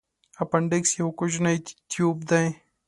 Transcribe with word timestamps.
اپنډکس 0.43 0.89
یو 0.99 1.09
کوچنی 1.19 1.57
تیوب 1.89 2.17
دی. 2.29 2.47